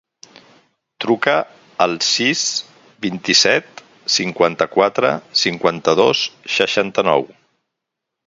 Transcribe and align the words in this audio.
Truca 1.03 1.33
al 1.85 1.91
sis, 2.05 2.39
vint-i-set, 3.03 3.83
cinquanta-quatre, 4.15 5.13
cinquanta-dos, 5.43 6.23
seixanta-nou. 6.57 7.29